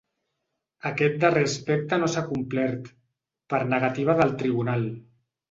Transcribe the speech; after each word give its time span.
Aquest 0.89 1.19
darrer 1.23 1.43
aspecte 1.47 1.99
no 2.05 2.09
s’ha 2.13 2.23
complert, 2.31 2.89
per 3.55 3.61
negativa 3.77 4.19
del 4.23 4.35
tribunal. 4.43 4.91